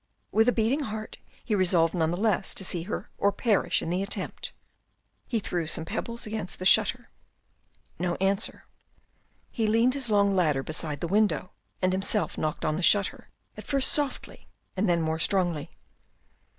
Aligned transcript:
With 0.31 0.49
a 0.49 0.51
beating 0.51 0.79
heart, 0.79 1.19
but 1.47 1.55
resolved 1.57 1.93
none 1.93 2.09
the 2.09 2.17
less 2.17 2.55
to 2.55 2.63
see 2.65 2.81
her 2.85 3.11
or 3.19 3.31
perish 3.31 3.83
in 3.83 3.91
the 3.91 4.01
attempt, 4.01 4.51
he 5.27 5.39
threw 5.39 5.67
some 5.67 5.83
little 5.83 5.93
pebbles 5.95 6.25
against 6.25 6.57
the 6.57 6.65
shutter. 6.65 7.11
No 7.99 8.15
answer. 8.15 8.65
He 9.51 9.67
leaned 9.67 9.93
his 9.93 10.09
long 10.09 10.35
ladder 10.35 10.63
beside 10.63 11.01
the 11.01 11.07
window, 11.07 11.51
and 11.83 11.93
himself 11.93 12.35
knocked 12.35 12.65
on 12.65 12.77
the 12.77 12.81
shutter, 12.81 13.27
at 13.55 13.63
first 13.63 13.91
softly, 13.93 14.47
and 14.75 14.89
then 14.89 15.03
more 15.03 15.19
strongly. 15.19 15.69